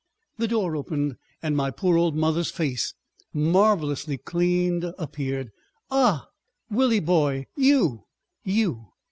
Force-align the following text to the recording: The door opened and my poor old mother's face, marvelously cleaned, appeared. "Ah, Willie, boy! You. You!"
The 0.39 0.47
door 0.47 0.75
opened 0.75 1.17
and 1.43 1.55
my 1.55 1.69
poor 1.69 1.95
old 1.95 2.15
mother's 2.15 2.49
face, 2.49 2.95
marvelously 3.33 4.17
cleaned, 4.17 4.83
appeared. 4.97 5.51
"Ah, 5.91 6.25
Willie, 6.71 6.99
boy! 6.99 7.45
You. 7.55 8.05
You!" 8.43 8.87